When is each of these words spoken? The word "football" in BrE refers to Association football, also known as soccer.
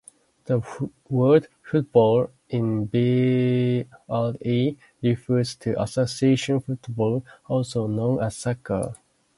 The 0.45 0.63
word 1.11 1.47
"football" 1.61 2.31
in 2.49 2.87
BrE 2.87 4.75
refers 5.03 5.53
to 5.57 5.79
Association 5.79 6.59
football, 6.59 7.23
also 7.47 7.85
known 7.85 8.19
as 8.19 8.35
soccer. 8.35 8.95